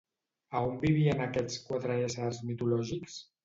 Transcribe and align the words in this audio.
A 0.53 0.61
on 0.69 0.79
vivien 0.85 1.21
aquests 1.27 1.61
quatre 1.69 2.01
éssers 2.09 2.43
mitològics? 2.51 3.23